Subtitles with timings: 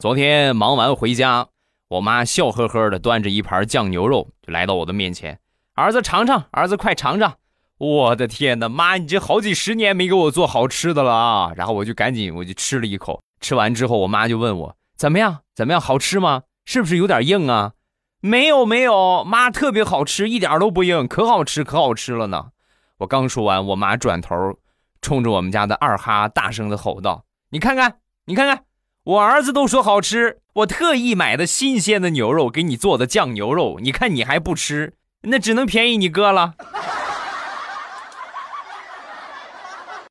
[0.00, 1.48] 昨天忙完回家，
[1.88, 5.38] 我妈笑呵呵的端着一盘酱牛肉就来到我的面前，
[5.74, 7.36] 儿子尝尝，儿子快尝尝。
[7.76, 11.52] 我的天哪，妈，你这好几十年没给我做好吃的了啊！
[11.54, 16.44] 然后我就赶紧我就吃了一口，吃完之后，我妈就问我怎么样，怎么样，好吃吗？
[16.64, 17.72] 是不是有点硬啊？
[18.22, 22.46] 没有没有，妈特别好吃，一点都不硬，可好吃可好吃了呢。
[22.96, 24.34] 我刚说完，我妈转头
[25.02, 28.64] 冲着我们家的二哈大声的吼道：“你看看，你看看，
[29.10, 36.54] 我儿子都说好吃，我特意买的新鲜的牛肉给你做的酱牛肉，你看你还不吃，那只能便宜你哥了。”